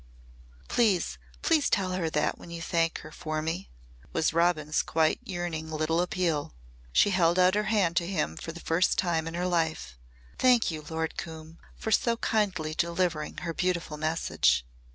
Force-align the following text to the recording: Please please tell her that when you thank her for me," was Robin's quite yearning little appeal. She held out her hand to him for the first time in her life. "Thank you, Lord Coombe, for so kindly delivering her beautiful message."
Please 0.67 1.19
please 1.43 1.69
tell 1.69 1.91
her 1.91 2.09
that 2.09 2.35
when 2.39 2.49
you 2.49 2.59
thank 2.59 2.97
her 3.01 3.11
for 3.11 3.39
me," 3.39 3.69
was 4.11 4.33
Robin's 4.33 4.81
quite 4.81 5.19
yearning 5.23 5.69
little 5.69 6.01
appeal. 6.01 6.55
She 6.91 7.11
held 7.11 7.37
out 7.37 7.53
her 7.53 7.65
hand 7.65 7.95
to 7.97 8.07
him 8.07 8.35
for 8.35 8.51
the 8.51 8.59
first 8.59 8.97
time 8.97 9.27
in 9.27 9.35
her 9.35 9.45
life. 9.45 9.99
"Thank 10.39 10.71
you, 10.71 10.83
Lord 10.89 11.17
Coombe, 11.19 11.59
for 11.75 11.91
so 11.91 12.17
kindly 12.17 12.73
delivering 12.73 13.37
her 13.45 13.53
beautiful 13.53 13.97
message." 13.97 14.65